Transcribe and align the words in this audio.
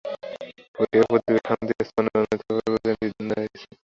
Korea 0.75 1.03
উপদ্বীপে 1.05 1.41
শান্তি 1.47 1.73
স্থাপনে 1.79 2.09
ও 2.09 2.19
অর্থনৈতিক 2.19 2.49
অগ্রগতিতে 2.51 2.89
এ 2.91 3.09
সিদ্ধান্ত 3.09 3.29
নেওয়া 3.29 3.45
হচ্ছে। 3.45 3.65